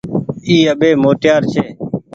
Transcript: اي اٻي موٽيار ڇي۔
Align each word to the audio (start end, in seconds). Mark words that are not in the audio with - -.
اي 0.47 0.57
اٻي 0.71 0.89
موٽيار 1.03 1.41
ڇي۔ 1.51 1.63